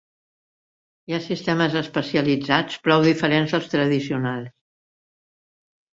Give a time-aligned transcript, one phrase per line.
[1.11, 4.53] Hi ha sistemes especialitzats prou diferents dels tradicionals.